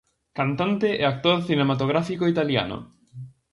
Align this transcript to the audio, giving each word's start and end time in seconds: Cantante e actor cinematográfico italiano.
Cantante 0.39 0.89
e 1.01 1.03
actor 1.13 1.37
cinematográfico 1.49 2.23
italiano. 2.33 2.77